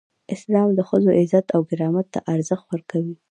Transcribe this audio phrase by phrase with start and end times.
[0.35, 3.15] اسلام د ښځو عزت او کرامت ته ارزښت ورکوي.